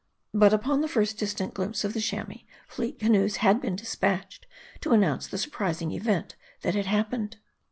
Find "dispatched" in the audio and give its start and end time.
3.75-4.47